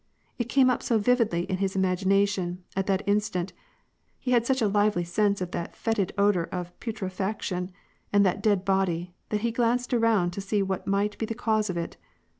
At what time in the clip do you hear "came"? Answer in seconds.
0.49-0.71